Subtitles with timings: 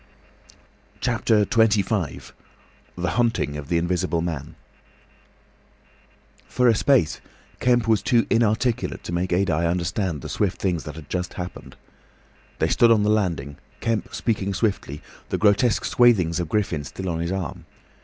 [0.99, 2.31] CHAPTER XXV.
[2.97, 4.55] THE HUNTING OF THE INVISIBLE MAN
[6.47, 7.21] For a space
[7.59, 11.75] Kemp was too inarticulate to make Adye understand the swift things that had just happened.
[12.57, 17.19] They stood on the landing, Kemp speaking swiftly, the grotesque swathings of Griffin still on
[17.19, 17.65] his arm.